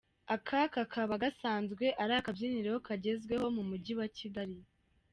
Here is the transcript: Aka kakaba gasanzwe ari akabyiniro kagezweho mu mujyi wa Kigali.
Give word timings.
Aka 0.35 0.59
kakaba 0.73 1.15
gasanzwe 1.23 1.85
ari 2.03 2.13
akabyiniro 2.19 2.73
kagezweho 2.87 3.45
mu 3.55 3.63
mujyi 3.69 3.93
wa 3.99 4.07
Kigali. 4.17 4.57